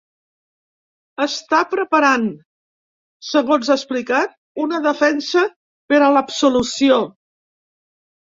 [1.23, 2.23] Està preparant,
[3.31, 4.33] segons ha explicat,
[4.65, 5.45] una defensa
[5.93, 6.99] ‘per a l’absolució’.